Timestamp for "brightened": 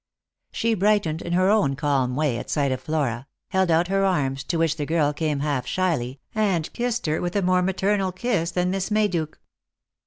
0.73-1.21